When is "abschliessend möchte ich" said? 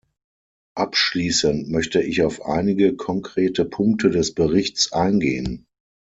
0.75-2.23